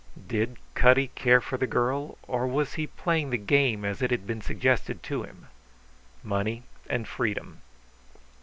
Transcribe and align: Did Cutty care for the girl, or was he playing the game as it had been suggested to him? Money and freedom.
Did 0.27 0.57
Cutty 0.73 1.09
care 1.09 1.39
for 1.39 1.57
the 1.57 1.67
girl, 1.67 2.17
or 2.27 2.47
was 2.47 2.73
he 2.73 2.87
playing 2.87 3.29
the 3.29 3.37
game 3.37 3.85
as 3.85 4.01
it 4.01 4.09
had 4.09 4.25
been 4.25 4.41
suggested 4.41 5.03
to 5.03 5.21
him? 5.21 5.45
Money 6.23 6.63
and 6.89 7.07
freedom. 7.07 7.61